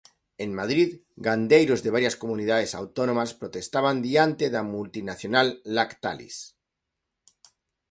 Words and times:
En 0.43 0.51
Madrid, 0.59 0.89
gandeiros 1.27 1.83
de 1.83 1.91
varias 1.95 2.15
comunidades 2.21 2.71
autónomas 2.81 3.31
protestaban 3.41 3.95
diante 4.07 4.45
da 4.55 4.61
multinacional 4.75 5.47
Lactalis. 5.75 6.37